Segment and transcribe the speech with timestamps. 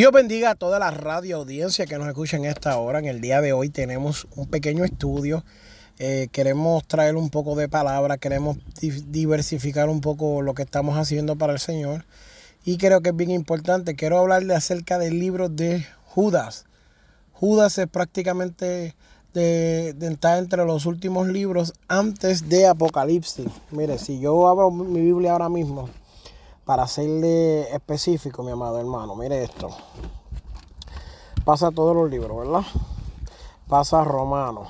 [0.00, 3.00] Dios bendiga a toda la radio audiencia que nos escucha en esta hora.
[3.00, 5.44] En el día de hoy tenemos un pequeño estudio.
[5.98, 11.36] Eh, queremos traer un poco de palabra, queremos diversificar un poco lo que estamos haciendo
[11.36, 12.06] para el Señor.
[12.64, 13.94] Y creo que es bien importante.
[13.94, 16.64] Quiero hablarle acerca del libro de Judas.
[17.34, 18.94] Judas es prácticamente
[19.34, 23.48] de, estar entre los últimos libros antes de Apocalipsis.
[23.70, 25.90] Mire, si yo abro mi Biblia ahora mismo
[26.70, 29.70] para serle específico, mi amado hermano, mire esto.
[31.44, 32.62] Pasa todos los libros, ¿verdad?
[33.66, 34.68] Pasa Romano.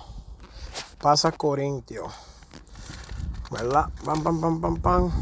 [0.98, 2.06] Pasa Corintio.
[3.50, 3.90] ¿Verdad?
[4.02, 5.12] Pam, pam, pam, pam, pam.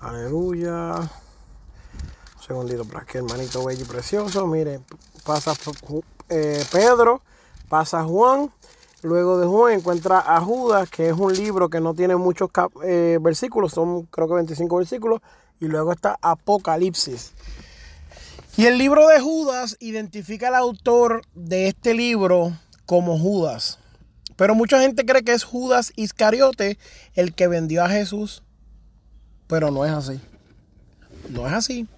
[0.00, 0.94] Aleluya.
[0.96, 4.48] Un segundito para que hermanito bello y precioso.
[4.48, 4.80] Mire,
[5.24, 5.52] pasa
[6.30, 7.22] eh, Pedro,
[7.68, 8.52] pasa Juan.
[9.02, 12.50] Luego de Juan encuentra a Judas, que es un libro que no tiene muchos
[12.82, 15.20] eh, versículos, son creo que 25 versículos
[15.60, 17.32] y luego está Apocalipsis.
[18.56, 23.78] Y el libro de Judas identifica al autor de este libro como Judas.
[24.36, 26.78] Pero mucha gente cree que es Judas Iscariote
[27.14, 28.42] el que vendió a Jesús.
[29.46, 30.20] Pero no es así.
[31.30, 31.88] No es así.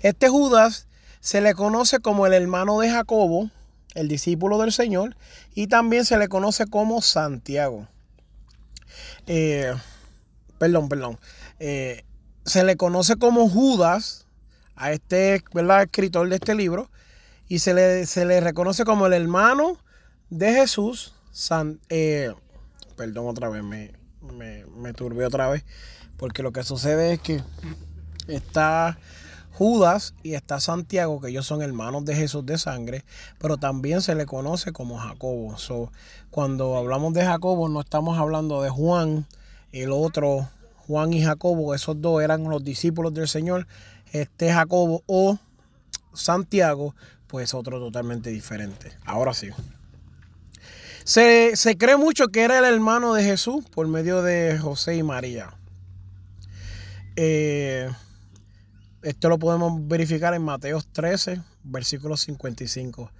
[0.00, 0.86] Este Judas
[1.20, 3.50] se le conoce como el hermano de Jacobo,
[3.94, 5.16] el discípulo del Señor,
[5.54, 7.86] y también se le conoce como Santiago.
[9.26, 9.74] Eh,
[10.58, 11.18] perdón, perdón.
[11.58, 12.04] Eh,
[12.44, 14.26] se le conoce como Judas
[14.76, 15.82] a este ¿verdad?
[15.82, 16.90] escritor de este libro
[17.48, 19.76] y se le, se le reconoce como el hermano
[20.30, 21.14] de Jesús.
[21.32, 22.32] San, eh,
[22.96, 25.64] perdón otra vez, me, me, me turbé otra vez,
[26.16, 27.42] porque lo que sucede es que
[28.26, 28.98] está
[29.52, 33.04] Judas y está Santiago, que ellos son hermanos de Jesús de sangre,
[33.38, 35.54] pero también se le conoce como Jacobo.
[36.30, 39.26] cuando hablamos de Jacobo no estamos hablando de Juan,
[39.72, 40.48] el otro
[40.90, 43.68] Juan y Jacobo, esos dos eran los discípulos del Señor.
[44.10, 45.38] Este Jacobo o
[46.12, 46.96] Santiago,
[47.28, 48.90] pues otro totalmente diferente.
[49.04, 49.50] Ahora sí.
[51.04, 55.54] Se, cree mucho que era el hermano de Jesús por medio de José y María.
[57.14, 57.88] Eh,
[59.02, 63.12] esto lo podemos verificar en Mateos 13, versículo 55.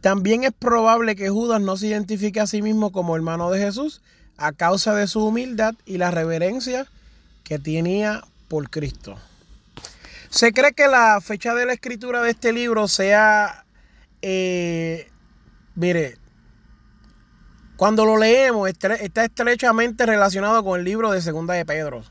[0.00, 4.00] También es probable que Judas no se identifique a sí mismo como hermano de Jesús
[4.38, 6.86] a causa de su humildad y la reverencia
[7.48, 9.16] que tenía por Cristo.
[10.28, 13.64] Se cree que la fecha de la escritura de este libro sea,
[14.20, 15.08] eh,
[15.74, 16.18] mire,
[17.78, 22.04] cuando lo leemos está estrechamente relacionado con el libro de Segunda de Pedro.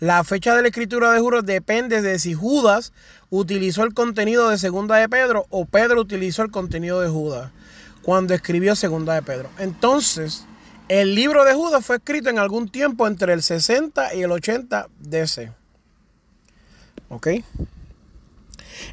[0.00, 2.92] La fecha de la escritura de Judas depende de si Judas
[3.30, 7.52] utilizó el contenido de Segunda de Pedro o Pedro utilizó el contenido de Judas
[8.02, 9.50] cuando escribió Segunda de Pedro.
[9.58, 10.46] Entonces,
[10.88, 14.88] el libro de Judas fue escrito en algún tiempo entre el 60 y el 80
[15.00, 15.52] DC.
[17.08, 17.28] ¿Ok?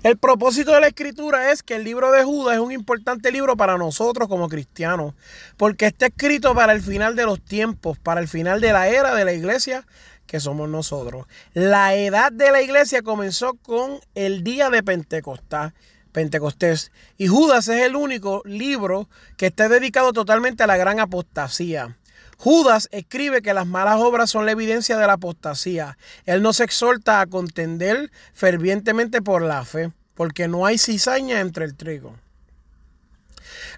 [0.03, 3.57] El propósito de la escritura es que el libro de Judas es un importante libro
[3.57, 5.16] para nosotros como cristianos,
[5.57, 9.13] porque está escrito para el final de los tiempos, para el final de la era
[9.16, 9.85] de la iglesia
[10.28, 11.25] que somos nosotros.
[11.53, 15.73] La edad de la iglesia comenzó con el día de Pentecostés.
[16.11, 16.91] Pentecostés.
[17.17, 21.97] Y Judas es el único libro que está dedicado totalmente a la gran apostasía.
[22.38, 25.97] Judas escribe que las malas obras son la evidencia de la apostasía.
[26.25, 31.75] Él nos exhorta a contender fervientemente por la fe, porque no hay cizaña entre el
[31.75, 32.16] trigo.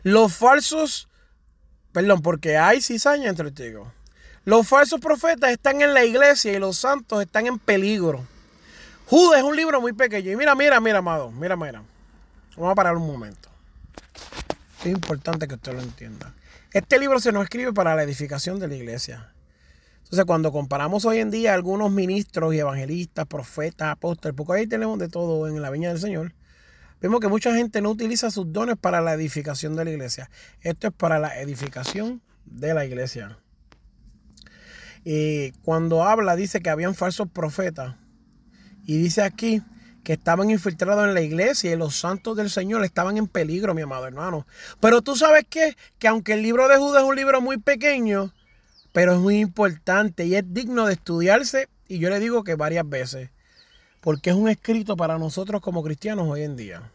[0.03, 1.09] Los falsos,
[1.91, 3.91] perdón, porque hay cizaña entre el trigo.
[4.45, 8.25] Los falsos profetas están en la iglesia y los santos están en peligro.
[9.07, 10.31] Judas es un libro muy pequeño.
[10.31, 11.83] Y mira, mira, mira, amado, mira, mira.
[12.55, 13.49] Vamos a parar un momento.
[14.81, 16.33] Es importante que usted lo entienda.
[16.71, 19.33] Este libro se nos escribe para la edificación de la iglesia.
[20.03, 24.99] Entonces, cuando comparamos hoy en día algunos ministros y evangelistas, profetas, apóstoles, porque ahí tenemos
[24.99, 26.33] de todo en la viña del Señor,
[27.01, 30.29] vemos que mucha gente no utiliza sus dones para la edificación de la iglesia.
[30.61, 33.39] Esto es para la edificación de la iglesia.
[35.03, 37.95] Y cuando habla, dice que habían falsos profetas.
[38.85, 39.63] Y dice aquí
[40.03, 43.81] que estaban infiltrados en la iglesia y los santos del Señor estaban en peligro, mi
[43.81, 44.45] amado hermano.
[44.79, 45.77] Pero tú sabes qué?
[45.97, 48.33] Que aunque el libro de Judas es un libro muy pequeño,
[48.91, 52.87] pero es muy importante y es digno de estudiarse, y yo le digo que varias
[52.87, 53.29] veces,
[54.01, 56.91] porque es un escrito para nosotros como cristianos hoy en día.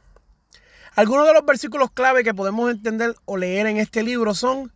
[0.95, 4.73] Algunos de los versículos clave que podemos entender o leer en este libro son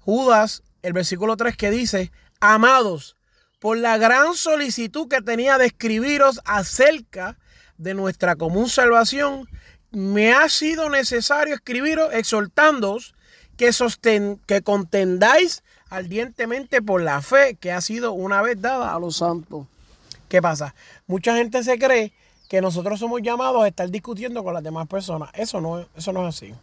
[0.00, 3.16] Judas, el versículo 3 que dice, amados,
[3.58, 7.38] por la gran solicitud que tenía de escribiros acerca
[7.78, 9.48] de nuestra común salvación,
[9.90, 13.14] me ha sido necesario escribiros exhortándoos
[13.56, 18.98] que, sosten que contendáis ardientemente por la fe que ha sido una vez dada a
[18.98, 19.66] los santos.
[20.28, 20.74] ¿Qué pasa?
[21.06, 22.12] Mucha gente se cree
[22.48, 25.30] que nosotros somos llamados a estar discutiendo con las demás personas.
[25.34, 26.54] Eso no, eso no es así.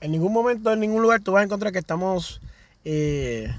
[0.00, 2.40] En ningún momento, en ningún lugar tú vas a encontrar que estamos
[2.84, 3.54] eh,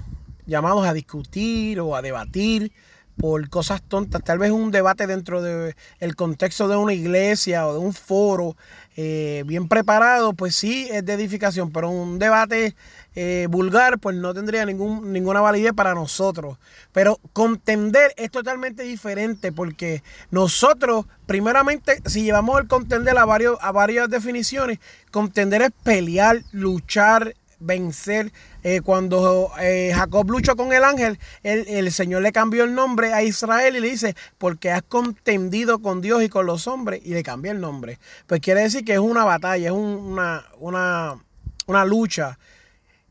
[0.46, 2.72] llamados a discutir o a debatir
[3.16, 4.22] por cosas tontas.
[4.22, 8.56] Tal vez un debate dentro del el contexto de una iglesia o de un foro
[8.96, 12.76] eh, bien preparado, pues sí es de edificación, pero un debate
[13.16, 16.58] eh, vulgar, pues no tendría ningún, ninguna validez para nosotros.
[16.92, 23.72] Pero contender es totalmente diferente porque nosotros, primeramente, si llevamos el contender a, varios, a
[23.72, 24.78] varias definiciones,
[25.10, 27.34] contender es pelear, luchar,
[27.64, 28.32] vencer.
[28.62, 33.22] Eh, cuando eh, Jacob luchó con el ángel, el, Señor le cambió el nombre a
[33.22, 37.22] Israel y le dice, porque has contendido con Dios y con los hombres, y le
[37.22, 37.98] cambió el nombre.
[38.26, 41.22] Pues quiere decir que es una batalla, es una, una,
[41.66, 42.38] una lucha.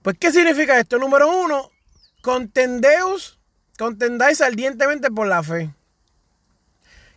[0.01, 0.97] Pues, ¿qué significa esto?
[0.97, 1.71] Número uno,
[2.21, 3.39] contendeos,
[3.77, 5.69] contendáis ardientemente por la fe.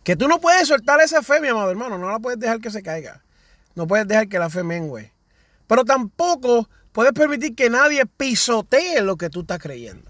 [0.03, 2.71] Que tú no puedes soltar esa fe, mi amado hermano, no la puedes dejar que
[2.71, 3.23] se caiga.
[3.75, 5.11] No puedes dejar que la fe mengue.
[5.67, 10.09] Pero tampoco puedes permitir que nadie pisotee lo que tú estás creyendo.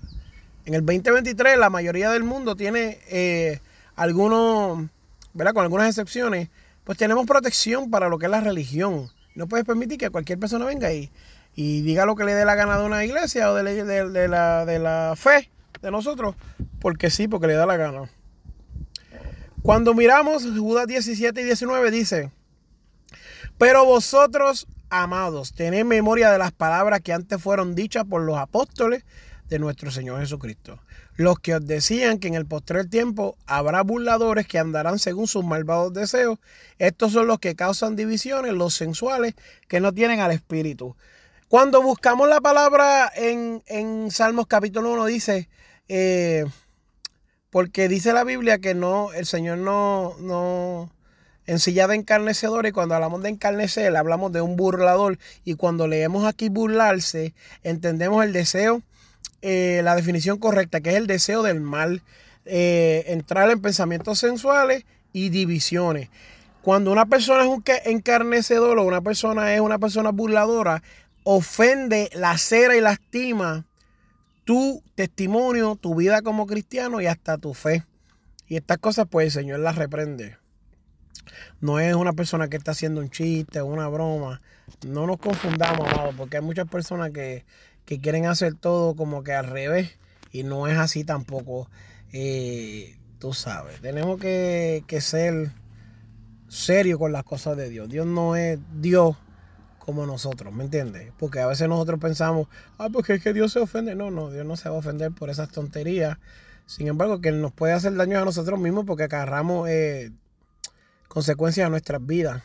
[0.63, 3.59] En el 2023 la mayoría del mundo tiene eh,
[3.97, 4.87] algunos,
[5.33, 5.53] ¿verdad?
[5.53, 6.47] Con algunas excepciones,
[6.85, 9.09] pues tenemos protección para lo que es la religión.
[9.35, 11.11] No puedes permitir que cualquier persona venga ahí
[11.57, 14.79] y diga lo que le dé la gana de una iglesia o de, la, de
[14.79, 15.51] la fe
[15.81, 16.35] de nosotros,
[16.79, 18.03] porque sí, porque le da la gana.
[19.61, 22.31] Cuando miramos Judas 17 y 19 dice,
[23.57, 29.03] pero vosotros amados, tened memoria de las palabras que antes fueron dichas por los apóstoles
[29.49, 30.79] de nuestro Señor Jesucristo.
[31.15, 35.43] Los que os decían que en el postrer tiempo habrá burladores que andarán según sus
[35.43, 36.37] malvados deseos.
[36.77, 39.33] Estos son los que causan divisiones, los sensuales,
[39.67, 40.95] que no tienen al Espíritu.
[41.47, 45.49] Cuando buscamos la palabra en, en Salmos capítulo 1 dice,
[45.87, 46.45] eh,
[47.49, 50.91] porque dice la Biblia que no, el Señor no, no,
[51.47, 55.87] en silla de encarnecedor y cuando hablamos de encarnecer hablamos de un burlador y cuando
[55.87, 57.33] leemos aquí burlarse
[57.63, 58.83] entendemos el deseo,
[59.41, 62.03] eh, la definición correcta que es el deseo del mal,
[62.45, 66.09] eh, entrar en pensamientos sensuales y divisiones.
[66.61, 70.83] Cuando una persona es un encarnecedor o una persona es una persona burladora,
[71.23, 73.65] ofende, lacera y lastima
[74.43, 77.83] tu testimonio, tu vida como cristiano y hasta tu fe.
[78.47, 80.37] Y estas cosas pues el Señor las reprende.
[81.61, 84.41] No es una persona que está haciendo un chiste o una broma.
[84.85, 87.45] No nos confundamos, amado, porque hay muchas personas que,
[87.85, 89.97] quieren hacer todo como que al revés
[90.31, 91.69] y no es así tampoco.
[92.11, 95.51] Eh, tú sabes, tenemos que, que ser
[96.47, 97.89] serios con las cosas de Dios.
[97.89, 99.15] Dios no es Dios
[99.87, 101.13] como nosotros, ¿me entiendes?
[101.17, 103.95] Porque a veces nosotros pensamos, ah, porque es que Dios se ofende.
[103.95, 106.17] No, no, Dios no se va a ofender por esas tonterías.
[106.65, 110.11] Sin embargo, que nos puede hacer daño a nosotros mismos porque agarramos eh,
[111.17, 112.43] consecuencias de nuestras vidas.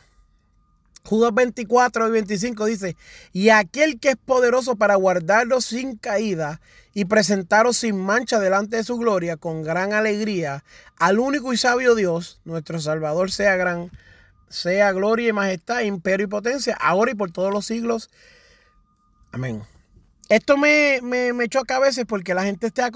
[1.03, 2.97] Judas 24 y 25 dice,
[3.31, 6.59] y aquel que es poderoso para guardaros sin caída
[6.95, 10.63] y presentaros sin mancha delante de su gloria con gran alegría,
[10.97, 13.91] al único y sabio Dios, nuestro Salvador, sea gran,
[14.49, 18.09] sea gloria y majestad, imperio y potencia, ahora y por todos los siglos.
[19.31, 19.61] Amén.
[20.29, 22.87] Esto me, me, me choca a veces porque la gente está...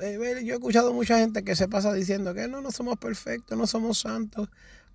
[0.00, 3.56] Eh, yo he escuchado mucha gente que se pasa diciendo que no, no somos perfectos,
[3.56, 4.48] no somos santos.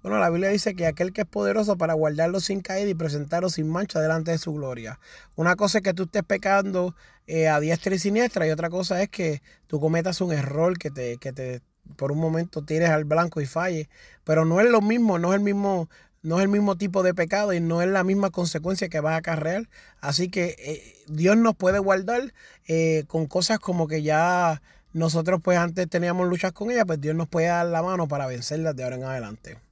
[0.08, 3.50] Bueno, la Biblia dice que aquel que es poderoso para guardarlo sin caer y presentarlo
[3.50, 5.02] sin mancha delante de su gloria.
[5.36, 6.96] Una cosa es que tú estés pecando
[7.26, 10.92] eh, a diestra y siniestra y otra cosa es que tú cometas un error que
[10.92, 11.62] te, que te
[11.98, 13.90] por un momento tires al blanco y falle.
[14.24, 15.90] Pero no es lo mismo, no es el mismo,
[16.22, 19.16] no es el mismo tipo de pecado y no es la misma consecuencia que vas
[19.16, 19.68] a acarrear.
[20.00, 22.34] Así que eh, Dios nos puede guardar
[22.70, 24.62] eh, con cosas como que ya
[24.94, 28.26] nosotros pues antes teníamos luchas con ella, pues Dios nos puede dar la mano para
[28.26, 29.67] vencerlas de ahora en adelante.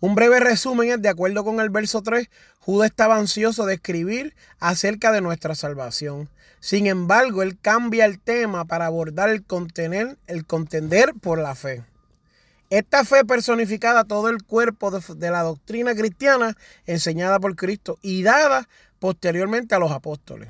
[0.00, 2.28] Un breve resumen es, de acuerdo con el verso 3,
[2.60, 6.28] Judas estaba ansioso de escribir acerca de nuestra salvación.
[6.60, 11.84] Sin embargo, él cambia el tema para abordar el contener, el contender por la fe.
[12.70, 18.22] Esta fe personificada todo el cuerpo de, de la doctrina cristiana enseñada por Cristo y
[18.22, 20.48] dada posteriormente a los apóstoles.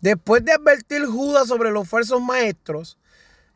[0.00, 2.98] Después de advertir Judas sobre los falsos maestros,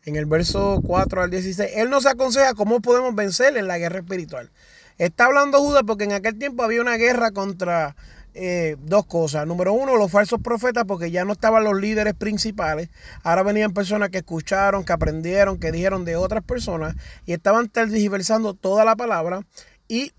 [0.05, 3.99] en el verso 4 al 16, Él nos aconseja cómo podemos vencer en la guerra
[3.99, 4.51] espiritual.
[4.99, 7.97] Está hablando Judas porque en aquel tiempo había una guerra contra
[8.35, 9.47] eh, dos cosas.
[9.47, 12.91] Número uno, los falsos profetas, porque ya no estaban los líderes principales.
[13.23, 16.97] Ahora venían personas que escucharon, que aprendieron, que dijeron de otras personas
[17.27, 19.41] y estaban tergiversando toda la palabra.
[19.89, 20.13] Y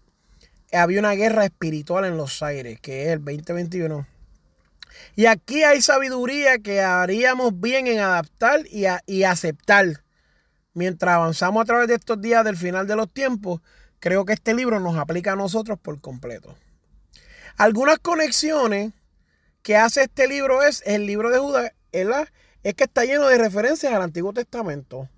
[0.71, 4.14] había una guerra espiritual en los aires, que es el 2021.
[5.15, 10.03] Y aquí hay sabiduría que haríamos bien en adaptar y, y aceptar.
[10.73, 13.61] Mientras avanzamos a través de estos días del final de los tiempos,
[13.99, 16.55] creo que este libro nos aplica a nosotros por completo.
[17.57, 18.91] Algunas conexiones
[19.63, 23.93] que hace este libro es el libro de Judas, es que está lleno de referencias
[23.93, 25.09] al Antiguo Testamento,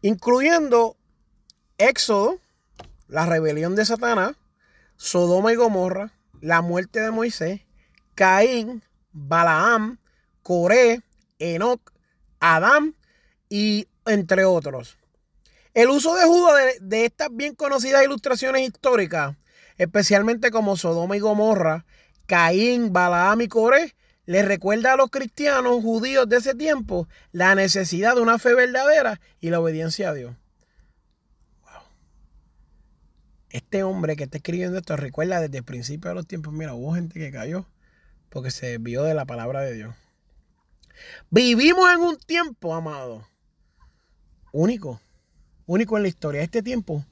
[0.00, 0.96] incluyendo
[1.78, 2.38] Éxodo,
[3.06, 4.34] la rebelión de Satanás,
[4.96, 7.60] Sodoma y Gomorra, la muerte de Moisés,
[8.14, 8.82] Caín,
[9.16, 9.98] Balaam,
[10.42, 11.00] Coré,
[11.38, 11.80] Enoch,
[12.38, 12.94] Adán
[13.48, 14.98] y entre otros.
[15.72, 19.36] El uso de Judas de, estas bien conocidas ilustraciones históricas,
[19.78, 21.86] especialmente como Sodoma y Gomorra,
[22.26, 23.94] Caín, Balaam y Coré,
[24.26, 29.20] le recuerda a los cristianos judíos de ese tiempo la necesidad de una fe verdadera
[29.40, 30.36] y la obediencia a Dios.
[33.48, 36.94] Este hombre que está escribiendo esto recuerda desde el principio de los tiempos, mira, hubo
[36.94, 37.66] gente que cayó
[38.30, 39.94] porque se vio de la palabra de Dios.
[41.30, 43.28] Vivimos en un tiempo, amado,
[44.52, 45.00] único,
[45.66, 46.42] único en la historia.
[46.42, 47.04] Este tiempo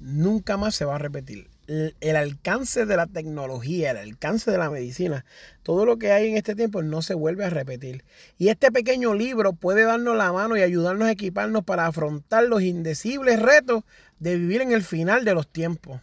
[0.00, 1.48] nunca más se va a repetir.
[1.66, 5.26] El, alcance de la tecnología, el alcance de la medicina,
[5.62, 8.04] todo lo que hay en este tiempo no se vuelve a repetir.
[8.38, 12.62] Y este pequeño libro puede darnos la mano y ayudarnos a equiparnos para afrontar los
[12.62, 13.84] indecibles retos
[14.18, 16.00] de vivir en el final de los tiempos.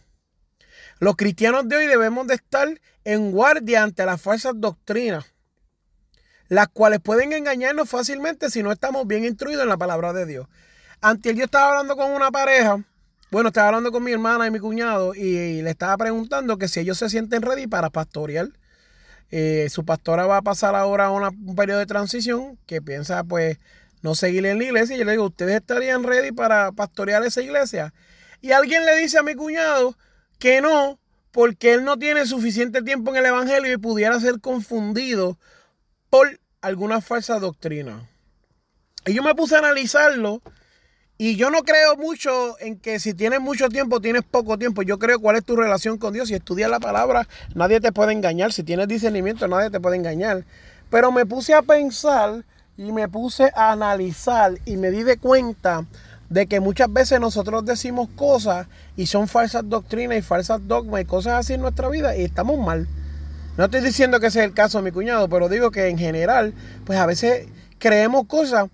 [0.98, 2.68] Los cristianos de hoy debemos de estar
[3.04, 5.26] en guardia ante las falsas doctrinas,
[6.48, 10.48] las cuales pueden engañarnos fácilmente si no estamos bien instruidos en la palabra de Dios.
[11.02, 12.82] Antes yo estaba hablando con una pareja,
[13.30, 16.80] bueno, estaba hablando con mi hermana y mi cuñado y, le estaba preguntando que si
[16.80, 18.48] ellos se sienten ready para pastorear.
[19.32, 23.58] Eh, su pastora va a pasar ahora un periodo de transición que piensa pues
[24.00, 24.96] no seguir en la iglesia.
[24.96, 27.92] Y yo le digo, ¿ustedes estarían ready para pastorear esa iglesia?
[28.40, 29.96] Y alguien le dice a mi cuñado,
[30.38, 30.98] que no,
[31.30, 35.38] porque él no tiene suficiente tiempo en el Evangelio y pudiera ser confundido
[36.10, 38.08] por alguna falsa doctrina.
[39.06, 40.42] Y yo me puse a analizarlo
[41.18, 44.82] y yo no creo mucho en que si tienes mucho tiempo, tienes poco tiempo.
[44.82, 46.28] Yo creo cuál es tu relación con Dios.
[46.28, 48.52] Si estudias la palabra, nadie te puede engañar.
[48.52, 50.44] Si tienes discernimiento, nadie te puede engañar.
[50.90, 52.44] Pero me puse a pensar
[52.76, 55.86] y me puse a analizar y me di de cuenta
[56.28, 58.66] de que muchas veces nosotros decimos cosas
[58.96, 62.58] y son falsas doctrinas y falsas dogmas y cosas así en nuestra vida y estamos
[62.58, 62.88] mal.
[63.56, 65.98] No estoy diciendo que ese es el caso de mi cuñado, pero digo que en
[65.98, 66.52] general,
[66.84, 68.68] pues a veces creemos cosas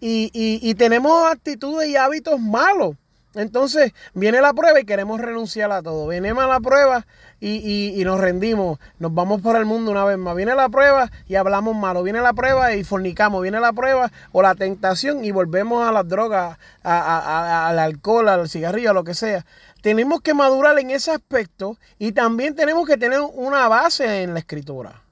[0.00, 2.96] y, y tenemos actitudes y hábitos malos.
[3.34, 6.08] Entonces viene la prueba y queremos renunciar a todo.
[6.08, 7.06] Viene la prueba
[7.40, 8.78] y, nos rendimos.
[8.98, 10.36] Nos vamos por el mundo una vez más.
[10.36, 12.02] Viene la prueba y hablamos malo.
[12.02, 13.42] Viene la prueba y fornicamos.
[13.42, 18.90] Viene la prueba o la tentación y volvemos a las drogas, al alcohol, al cigarrillo,
[18.90, 19.46] a lo que sea.
[19.80, 24.40] Tenemos que madurar en ese aspecto y también tenemos que tener una base en la
[24.40, 25.02] escritura.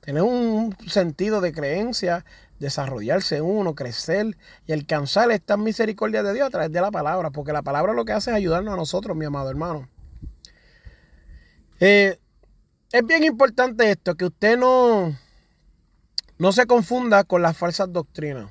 [0.00, 2.24] Tener un sentido de creencia
[2.58, 4.36] desarrollarse uno, crecer
[4.66, 8.04] y alcanzar esta misericordia de Dios a través de la palabra, porque la palabra lo
[8.04, 9.88] que hace es ayudarnos a nosotros, mi amado hermano.
[11.80, 12.18] Eh,
[12.90, 15.16] es bien importante esto, que usted no,
[16.38, 18.50] no se confunda con las falsas doctrinas.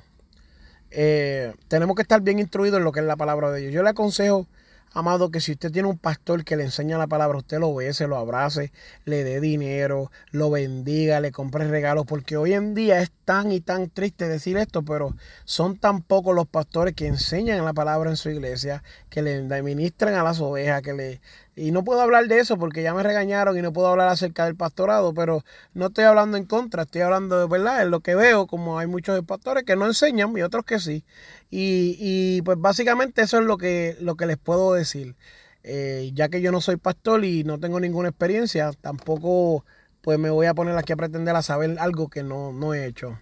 [0.90, 3.74] Eh, tenemos que estar bien instruidos en lo que es la palabra de Dios.
[3.74, 4.46] Yo le aconsejo
[4.92, 8.06] Amado, que si usted tiene un pastor que le enseña la palabra, usted lo bese,
[8.06, 8.72] lo abrace,
[9.04, 13.60] le dé dinero, lo bendiga, le compre regalos, porque hoy en día es tan y
[13.60, 15.14] tan triste decir esto, pero
[15.44, 20.14] son tan pocos los pastores que enseñan la palabra en su iglesia, que le administran
[20.14, 21.20] a las ovejas, que le
[21.58, 24.44] y no puedo hablar de eso porque ya me regañaron y no puedo hablar acerca
[24.44, 28.14] del pastorado, pero no estoy hablando en contra, estoy hablando de verdad, en lo que
[28.14, 31.04] veo, como hay muchos pastores que no enseñan y otros que sí.
[31.50, 35.16] Y, pues básicamente eso es lo que, lo que les puedo decir.
[35.64, 39.64] Eh, ya que yo no soy pastor y no tengo ninguna experiencia, tampoco
[40.00, 42.86] pues me voy a poner aquí a pretender a saber algo que no, no he
[42.86, 43.18] hecho.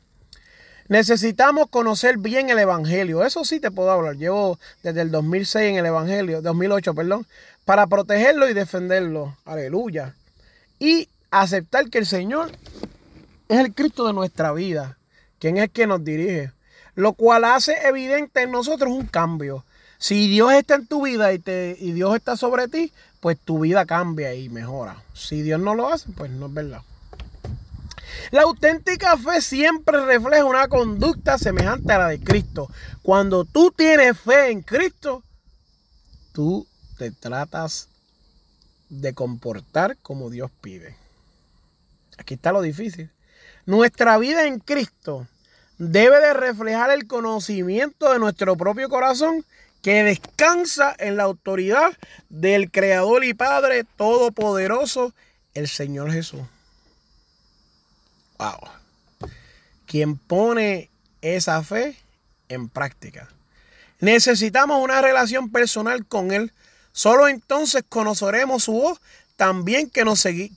[0.89, 3.25] Necesitamos conocer bien el Evangelio.
[3.25, 4.17] Eso sí te puedo hablar.
[4.17, 7.27] Llevo desde el 2006 en el Evangelio, 2008, perdón,
[7.67, 9.37] para protegerlo y defenderlo.
[9.45, 10.15] Aleluya.
[10.79, 12.53] Y aceptar que el Señor
[13.49, 14.97] es el Cristo de nuestra vida,
[15.39, 16.53] quien es el que nos dirige.
[16.95, 19.65] Lo cual hace evidente en nosotros un cambio.
[19.99, 23.59] Si Dios está en tu vida y, te, y Dios está sobre ti, pues tu
[23.59, 25.03] vida cambia y mejora.
[25.13, 26.83] Si Dios no lo hace, pues no es verdad.
[28.31, 32.71] La auténtica fe siempre refleja una conducta semejante a la de Cristo.
[33.03, 35.25] Cuando tú tienes fe en Cristo,
[36.33, 36.67] tú
[36.97, 37.89] te tratas
[38.89, 40.97] de comportar como Dios pide.
[42.19, 43.11] Aquí está lo difícil.
[43.67, 45.27] Nuestra vida en Cristo
[45.79, 49.45] debe de reflejar el conocimiento de nuestro propio corazón
[49.83, 51.93] que descansa en la autoridad
[52.29, 55.15] del Creador y Padre Todopoderoso,
[55.55, 56.43] el Señor Jesús.
[58.39, 58.69] Wow.
[59.87, 61.97] Quien pone esa fe
[62.49, 63.29] en práctica.
[64.01, 66.53] Necesitamos una relación personal con Él.
[66.97, 68.99] Solo entonces conoceremos su voz,
[69.37, 70.03] también que,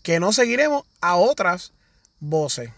[0.03, 1.73] que no seguiremos a otras
[2.21, 2.69] voces.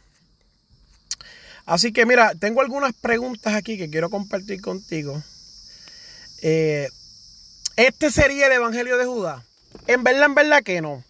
[1.67, 5.21] Así que mira, tengo algunas preguntas aquí que quiero compartir contigo.
[6.41, 6.89] Eh,
[7.75, 9.45] este sería el Evangelio de Judá.
[9.85, 11.03] En verdad, en verdad que no.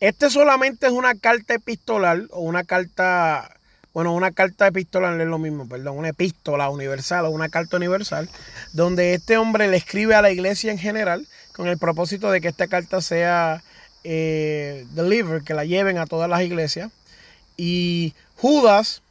[0.00, 3.60] Este solamente es una carta epistolar o una carta,
[3.94, 8.28] bueno, una carta epistolar es lo mismo, perdón, una epístola universal o una carta universal,
[8.72, 12.48] donde este hombre le escribe a la iglesia en general con el propósito de que
[12.48, 13.64] esta carta sea
[14.04, 16.92] eh, delivered, que la lleven a todas las iglesias.
[17.56, 19.02] Y Judas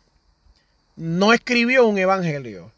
[0.96, 2.72] no escribió un evangelio.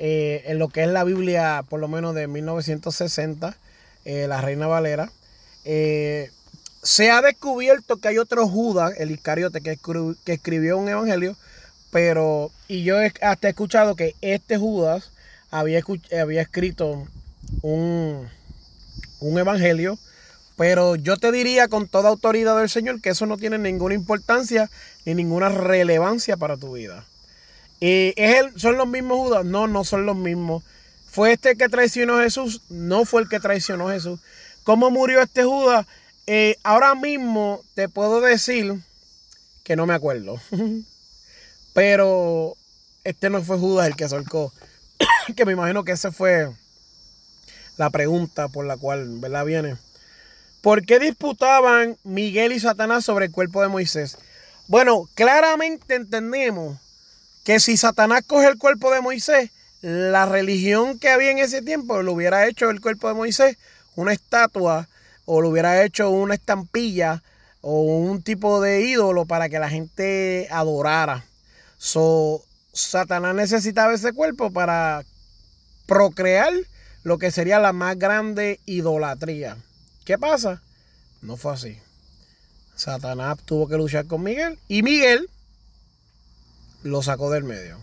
[0.00, 3.56] Eh, en lo que es la Biblia, por lo menos de 1960,
[4.04, 5.10] eh, la Reina Valera.
[5.64, 6.30] Eh,
[6.82, 9.76] se ha descubierto que hay otro Judas, el Iscariote, que,
[10.26, 11.36] escribió un evangelio,
[11.90, 15.10] pero, y yo hasta he escuchado que este Judas
[15.50, 15.82] había,
[16.18, 17.08] había escrito
[17.62, 18.28] un,
[19.20, 19.98] un evangelio,
[20.56, 24.68] pero yo te diría con toda autoridad del Señor que eso no tiene ninguna importancia
[25.04, 27.04] ni ninguna relevancia para tu vida.
[27.80, 28.14] ¿Y
[28.56, 29.44] ¿Son los mismos Judas?
[29.44, 30.64] No, no son los mismos.
[31.10, 32.60] ¿Fue este el que traicionó a Jesús?
[32.68, 34.20] No fue el que traicionó a Jesús.
[34.64, 35.86] ¿Cómo murió este Judas?
[36.26, 38.74] Eh, ahora mismo te puedo decir
[39.64, 40.40] que no me acuerdo.
[41.72, 42.56] Pero
[43.04, 44.52] este no fue Judas el que acercó.
[45.36, 46.50] que me imagino que esa fue
[47.78, 49.46] la pregunta por la cual, ¿verdad?
[49.46, 49.76] Viene.
[50.60, 54.18] ¿Por qué disputaban Miguel y Satanás sobre el cuerpo de Moisés?
[54.66, 56.78] Bueno, claramente entendemos
[57.44, 62.02] que si Satanás coge el cuerpo de Moisés, la religión que había en ese tiempo
[62.02, 63.56] lo hubiera hecho el cuerpo de Moisés
[63.94, 64.88] una estatua
[65.24, 67.22] o lo hubiera hecho una estampilla
[67.60, 71.24] o un tipo de ídolo para que la gente adorara.
[71.78, 75.04] So, Satanás necesitaba ese cuerpo para
[75.86, 76.52] procrear
[77.02, 79.56] lo que sería la más grande idolatría.
[80.04, 80.62] ¿Qué pasa?
[81.22, 81.78] No fue así.
[82.74, 85.28] Satanás tuvo que luchar con Miguel y Miguel
[86.82, 87.78] lo sacó del medio.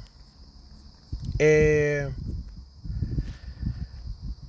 [1.40, 2.10] Eh,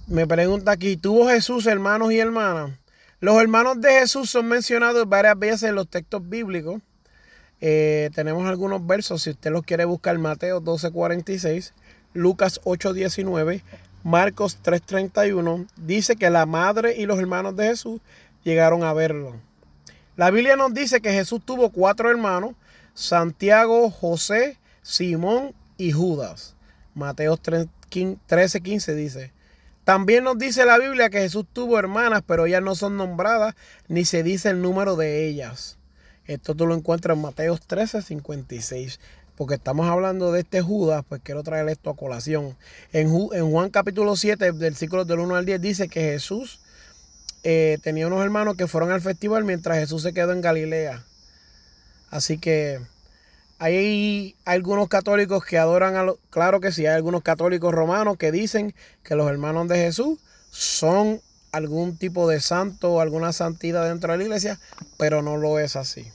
[0.07, 2.71] me pregunta aquí, ¿tuvo Jesús hermanos y hermanas?
[3.19, 6.81] Los hermanos de Jesús son mencionados varias veces en los textos bíblicos.
[7.61, 11.73] Eh, tenemos algunos versos, si usted los quiere buscar, Mateo 12:46,
[12.13, 13.63] Lucas 8:19,
[14.07, 18.01] Marcos 3:31, dice que la madre y los hermanos de Jesús
[18.45, 19.35] llegaron a verlo.
[20.15, 22.53] La Biblia nos dice que Jesús tuvo cuatro hermanos,
[22.95, 26.55] Santiago, José, Simón y Judas.
[26.95, 29.33] Mateo 13:15 dice,
[29.83, 33.57] también nos dice la Biblia que Jesús tuvo hermanas, pero ellas no son nombradas
[33.89, 35.79] ni se dice el número de ellas.
[36.27, 39.01] Esto tú lo encuentras en Mateo 13, 56.
[39.37, 42.57] Porque estamos hablando de este Judas, pues quiero traer esto a colación.
[42.93, 46.61] En, Juan capítulo 7, versículos del 1 al 10, dice que Jesús
[47.43, 51.05] eh, tenía unos hermanos que fueron al festival mientras Jesús se quedó en Galilea.
[52.11, 52.81] Así que
[53.59, 56.17] hay algunos católicos que adoran a los...
[56.31, 60.19] Claro que sí, hay algunos católicos romanos que dicen que los hermanos de Jesús
[60.51, 61.21] son
[61.53, 64.59] algún tipo de santo o alguna santidad dentro de la iglesia,
[64.97, 66.11] pero no lo es así.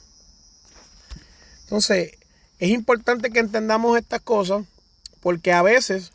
[1.64, 2.12] Entonces,
[2.62, 4.64] es importante que entendamos estas cosas
[5.20, 6.12] porque a veces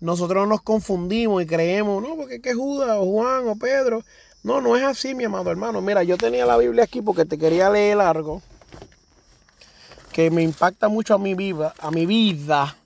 [0.00, 4.02] nosotros nos confundimos y creemos, no, porque es que Judas o Juan o Pedro.
[4.42, 5.80] No, no es así, mi amado hermano.
[5.80, 8.42] Mira, yo tenía la Biblia aquí porque te quería leer algo
[10.12, 12.76] que me impacta mucho a mi vida, a mi vida.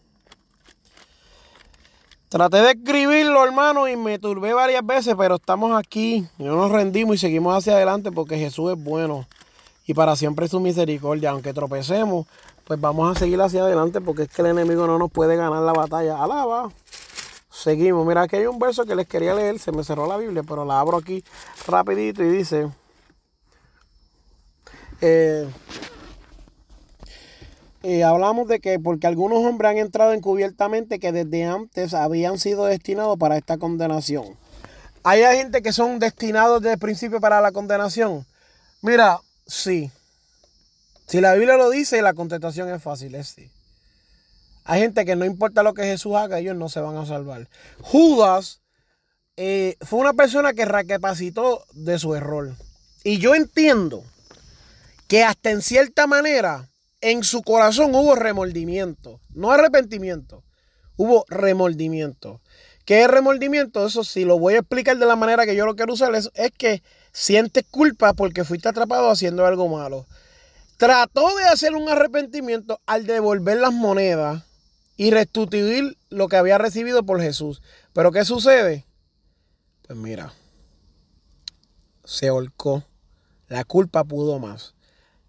[2.29, 6.25] Traté de escribirlo, hermano, y me turbé varias veces, pero estamos aquí.
[6.39, 9.27] No nos rendimos y seguimos hacia adelante porque Jesús es bueno
[9.89, 11.31] y para siempre es su misericordia.
[11.31, 12.27] Aunque tropecemos,
[12.65, 15.63] pues vamos a seguir hacia adelante porque es que el enemigo no nos puede ganar
[15.63, 16.23] la batalla.
[16.23, 16.71] Alaba.
[17.51, 18.07] Seguimos.
[18.07, 19.59] Mira, aquí hay un verso que les quería leer.
[19.59, 21.23] Se me cerró la Biblia, pero la abro aquí
[21.67, 22.69] rapidito y dice...
[25.01, 25.49] Eh,
[27.83, 32.67] eh, hablamos de que porque algunos hombres han entrado encubiertamente que desde antes habían sido
[32.67, 34.37] destinados para esta condenación.
[35.03, 38.25] ¿Hay gente que son destinados desde el principio para la condenación?
[38.83, 39.91] Mira, sí.
[41.13, 43.51] Si la Biblia lo dice, la contestación es fácil, es sí.
[44.65, 47.51] Hay gente que no importa lo que Jesús haga, ellos no se van a salvar.
[47.83, 48.63] Judas
[49.37, 52.55] eh, fue una persona que recapacitó de su error.
[53.05, 54.03] Y yo entiendo
[55.07, 56.71] que hasta en cierta manera
[57.03, 60.43] en su corazón hubo remordimiento, no arrepentimiento,
[60.97, 62.41] hubo remordimiento.
[62.87, 63.85] ¿Qué es remordimiento?
[63.87, 66.31] Eso sí, lo voy a explicar de la manera que yo lo quiero usar, es,
[66.33, 70.07] es que sientes culpa porque fuiste atrapado haciendo algo malo.
[70.83, 74.43] Trató de hacer un arrepentimiento al devolver las monedas
[74.97, 77.63] y restituir lo que había recibido por Jesús.
[77.93, 78.85] Pero ¿qué sucede?
[79.87, 80.35] Pues mira,
[82.03, 82.83] se holcó.
[83.47, 84.75] La culpa pudo más.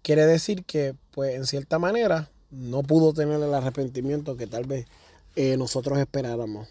[0.02, 4.88] Quiere decir que, pues, en cierta manera, no pudo tener el arrepentimiento que tal vez
[5.36, 6.66] eh, nosotros esperáramos.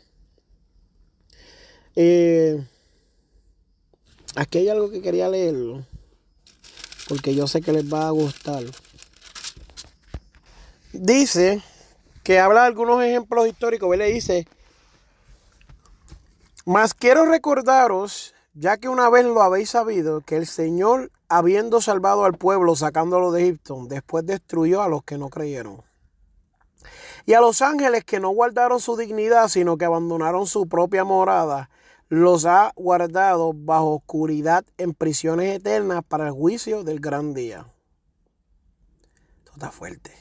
[1.96, 2.62] Eh,
[4.36, 5.86] aquí hay algo que quería leerlo,
[7.08, 8.64] porque yo sé que les va a gustar.
[10.92, 11.62] Dice
[12.24, 13.96] que habla de algunos ejemplos históricos.
[13.98, 14.48] Le dice,
[16.66, 22.26] mas quiero recordaros, ya que una vez lo habéis sabido, que el Señor, habiendo salvado
[22.26, 25.82] al pueblo, sacándolo de Egipto, después destruyó a los que no creyeron.
[27.26, 31.70] Y a los ángeles que no guardaron su dignidad, sino que abandonaron su propia morada,
[32.14, 37.66] los ha guardado bajo oscuridad en prisiones eternas para el juicio del gran día.
[39.40, 40.12] Esto está fuerte.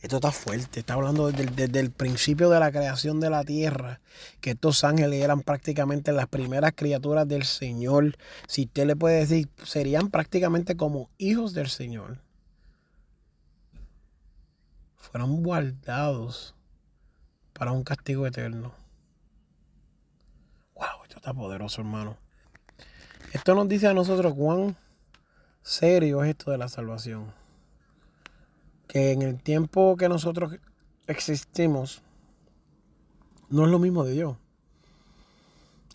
[0.00, 0.80] Esto está fuerte.
[0.80, 4.00] Está hablando desde, el principio de la creación de la tierra.
[4.40, 8.16] Que estos ángeles eran prácticamente las primeras criaturas del Señor.
[8.48, 12.18] Si usted le puede decir, serían prácticamente como hijos del Señor.
[14.96, 16.56] Fueron guardados
[17.52, 18.74] para un castigo eterno.
[21.24, 22.18] Está poderoso, hermano.
[23.32, 24.76] Esto nos dice a nosotros cuán
[25.62, 27.32] serio es esto de la salvación
[28.88, 30.58] que en el tiempo que nosotros
[31.06, 32.02] existimos,
[33.48, 34.36] no es lo mismo de Dios.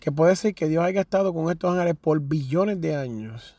[0.00, 3.54] Que puede ser que Dios haya estado con estos ángeles por billones de años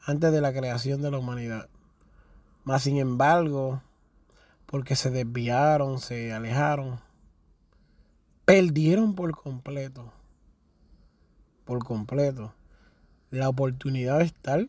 [0.00, 1.68] antes de la creación de la humanidad.
[2.64, 3.82] Mas sin embargo,
[4.64, 7.00] porque se desviaron, se alejaron,
[8.46, 10.10] perdieron por completo,
[11.66, 12.54] por completo,
[13.30, 14.66] la oportunidad de estar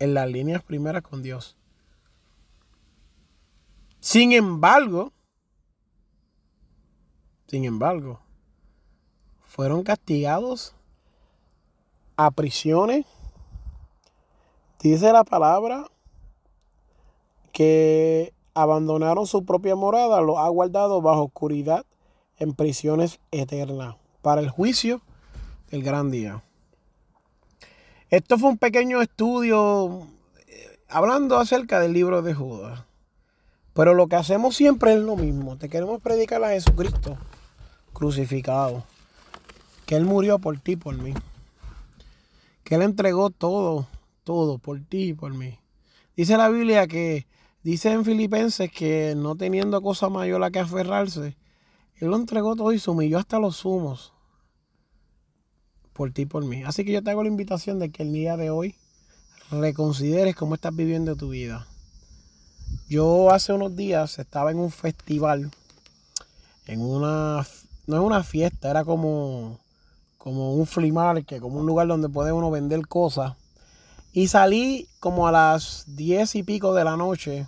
[0.00, 1.56] en las líneas primeras con Dios.
[4.00, 5.12] Sin embargo,
[7.46, 8.20] sin embargo,
[9.44, 10.74] fueron castigados
[12.16, 13.06] a prisiones.
[14.80, 15.86] Dice la palabra
[17.52, 21.86] que abandonaron su propia morada, los ha guardado bajo oscuridad
[22.38, 25.00] en prisiones eternas para el juicio
[25.72, 26.42] del gran día.
[28.10, 30.06] Esto fue un pequeño estudio
[30.46, 32.84] eh, hablando acerca del libro de Judas.
[33.72, 35.56] Pero lo que hacemos siempre es lo mismo.
[35.56, 37.16] Te queremos predicar a Jesucristo
[37.94, 38.84] crucificado.
[39.86, 41.14] Que Él murió por ti, por mí.
[42.64, 43.86] Que Él entregó todo,
[44.24, 45.58] todo por ti y por mí.
[46.14, 47.26] Dice la Biblia que,
[47.62, 51.38] dice en Filipenses que no teniendo cosa mayor a que aferrarse,
[51.96, 54.11] Él lo entregó todo y se humilló hasta los sumos.
[55.92, 56.62] Por ti y por mí.
[56.64, 58.74] Así que yo te hago la invitación de que el día de hoy
[59.50, 61.66] reconsideres cómo estás viviendo tu vida
[62.88, 65.50] yo hace unos días estaba en un festival,
[66.66, 67.46] en una,
[67.86, 69.58] no es una fiesta, era como,
[70.18, 73.34] como un flea market, como un lugar donde puede uno vender cosas.
[74.12, 77.46] Y salí como a las diez y pico de la noche.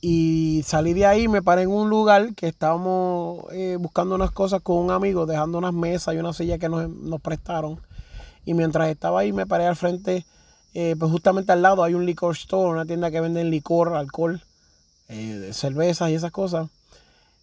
[0.00, 4.60] Y salí de ahí, me paré en un lugar que estábamos eh, buscando unas cosas
[4.62, 7.80] con un amigo, dejando unas mesas y una silla que nos, nos prestaron.
[8.44, 10.24] Y mientras estaba ahí, me paré al frente
[10.78, 14.42] eh, pues justamente al lado hay un liquor store, una tienda que venden licor, alcohol,
[15.08, 16.68] eh, cervezas y esas cosas.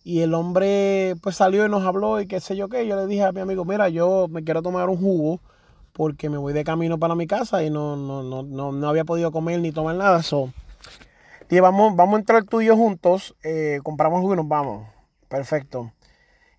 [0.04, 2.86] Y el hombre pues salió y nos habló y qué sé yo qué.
[2.86, 5.39] Yo le dije a mi amigo, mira, yo me quiero tomar un jugo
[5.94, 9.72] porque me voy de camino para mi casa y no, no, había podido comer ni
[9.72, 10.22] tomar nada.
[10.22, 10.54] So,
[11.54, 14.88] y vamos, vamos a entrar tú y yo juntos, eh, compramos jugo y nos vamos.
[15.28, 15.92] Perfecto.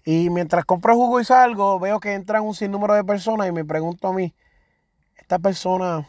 [0.05, 3.65] Y mientras compro jugo y salgo, veo que entran un sinnúmero de personas y me
[3.65, 4.33] pregunto a mí,
[5.17, 6.07] esta persona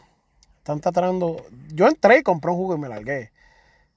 [0.58, 1.44] están tratando.
[1.74, 3.32] Yo entré, compré un jugo y me largué.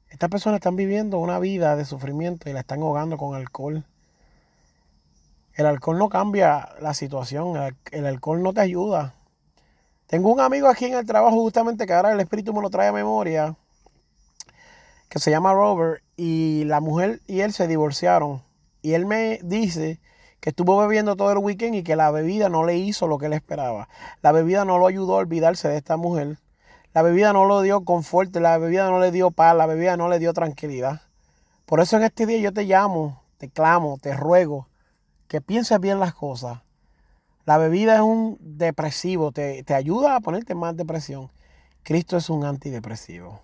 [0.09, 3.85] Estas personas están viviendo una vida de sufrimiento y la están ahogando con alcohol.
[5.53, 9.13] El alcohol no cambia la situación, el, alcohol no te ayuda.
[10.07, 12.87] Tengo un amigo aquí en el trabajo justamente que ahora el espíritu me lo trae
[12.87, 13.55] a memoria,
[15.09, 18.41] que se llama Robert, y la mujer y él se divorciaron.
[18.81, 19.99] Y él me dice
[20.39, 23.25] que estuvo bebiendo todo el weekend y que la bebida no le hizo lo que
[23.25, 23.89] él esperaba.
[24.21, 26.37] La bebida no lo ayudó a olvidarse de esta mujer
[26.93, 30.09] La bebida no le dio confort, la bebida no le dio paz, la bebida no
[30.09, 31.01] le dio tranquilidad.
[31.65, 34.67] Por eso en este día yo te llamo, te clamo, te ruego
[35.27, 36.59] que pienses bien las cosas.
[37.45, 41.29] La bebida es un depresivo, te, te ayuda a ponerte más depresión.
[41.83, 43.39] Cristo es un antidepresivo.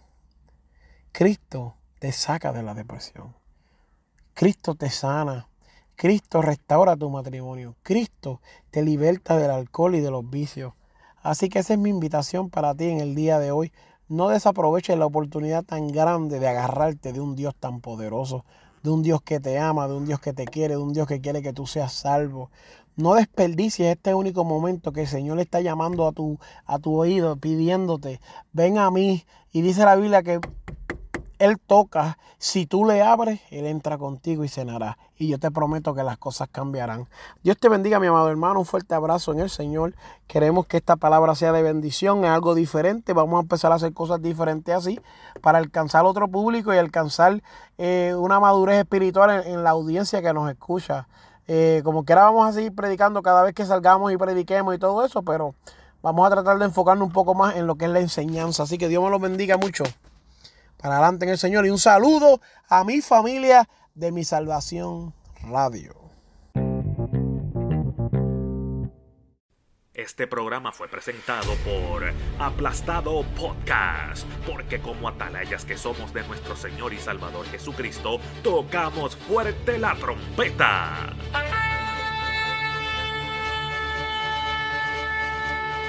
[1.17, 3.33] Cristo te saca de la depresión.
[4.33, 5.47] Cristo te sana.
[5.95, 7.77] Cristo restaura tu matrimonio.
[7.83, 10.73] Cristo te liberta del alcohol y de los vicios.
[11.21, 13.71] Así que esa es mi invitación para ti en el día de hoy.
[14.09, 18.43] No desaproveches la oportunidad tan grande de agarrarte de un Dios tan poderoso,
[18.83, 21.07] de un Dios que te ama, de un Dios que te quiere, de un Dios
[21.07, 22.51] que quiere que tú seas salvo.
[22.97, 27.37] No desperdicies este único momento que el Señor está llamando a tu, a tu oído,
[27.37, 28.19] pidiéndote,
[28.51, 29.23] ven a mí.
[29.53, 30.41] Y dice la Biblia que
[31.45, 34.97] él toca, si tú le abres, Él entra contigo y cenará.
[35.17, 37.07] Y yo te prometo que las cosas cambiarán.
[37.43, 38.59] Dios te bendiga, mi amado hermano.
[38.59, 39.95] Un fuerte abrazo en el Señor.
[40.27, 43.13] Queremos que esta palabra sea de bendición, es algo diferente.
[43.13, 44.99] Vamos a empezar a hacer cosas diferentes así
[45.41, 47.41] para alcanzar otro público y alcanzar
[47.77, 51.07] eh, una madurez espiritual en, la audiencia que nos escucha.
[51.47, 55.05] Eh, como quiera vamos a seguir predicando cada vez que salgamos y prediquemos y todo
[55.05, 55.55] eso, pero
[56.01, 58.63] vamos a tratar de enfocarnos un poco más en lo que es la enseñanza.
[58.63, 59.83] Así que Dios me lo bendiga mucho
[60.91, 61.65] adelante en el Señor.
[61.65, 65.13] Y un saludo a mi familia de mi salvación
[65.49, 66.05] radio.
[69.93, 72.03] Este programa fue presentado por
[72.37, 79.79] Aplastado Podcast, porque como atalayas que somos de nuestro Señor y Salvador Jesucristo, tocamos fuerte
[79.79, 81.15] la trompeta.